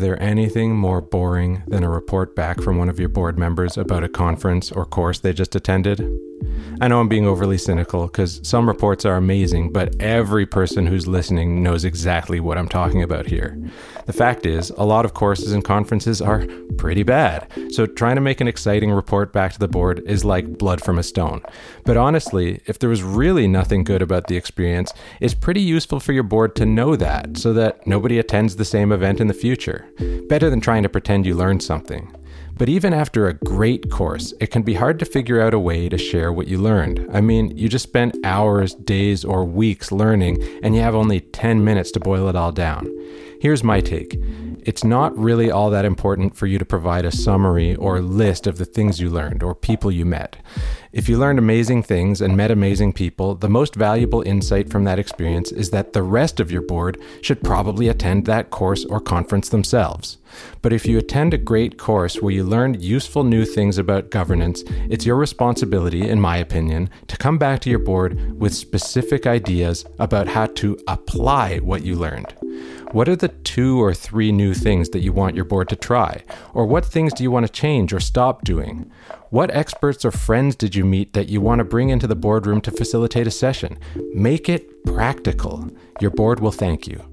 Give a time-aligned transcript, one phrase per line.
[0.00, 4.04] there anything more boring than a report back from one of your board members about
[4.04, 6.00] a conference or course they just attended?
[6.80, 11.06] I know I'm being overly cynical because some reports are amazing, but every person who's
[11.06, 13.58] listening knows exactly what I'm talking about here.
[14.04, 18.20] The fact is, a lot of courses and conferences are pretty bad, so trying to
[18.20, 21.42] make an exciting report back to the board is like blood from a stone.
[21.84, 26.12] But honestly, if there was really nothing good about the experience, it's pretty useful for
[26.12, 29.86] your board to know that so that nobody attends the same event in the future.
[30.28, 32.15] Better than trying to pretend you learned something.
[32.58, 35.90] But even after a great course, it can be hard to figure out a way
[35.90, 37.06] to share what you learned.
[37.12, 41.62] I mean, you just spent hours, days, or weeks learning, and you have only 10
[41.62, 42.88] minutes to boil it all down.
[43.40, 44.18] Here's my take
[44.66, 48.58] it's not really all that important for you to provide a summary or list of
[48.58, 50.36] the things you learned or people you met.
[50.96, 54.98] If you learned amazing things and met amazing people, the most valuable insight from that
[54.98, 59.50] experience is that the rest of your board should probably attend that course or conference
[59.50, 60.16] themselves.
[60.62, 64.64] But if you attend a great course where you learned useful new things about governance,
[64.88, 69.84] it's your responsibility, in my opinion, to come back to your board with specific ideas
[69.98, 72.34] about how to apply what you learned.
[72.92, 76.22] What are the two or three new things that you want your board to try?
[76.54, 78.90] Or what things do you want to change or stop doing?
[79.36, 82.62] What experts or friends did you meet that you want to bring into the boardroom
[82.62, 83.78] to facilitate a session?
[84.14, 85.70] Make it practical.
[86.00, 87.04] Your board will thank you.